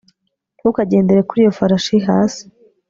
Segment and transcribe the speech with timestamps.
[0.59, 2.43] Ntukagendere kuri iyo farashi hasi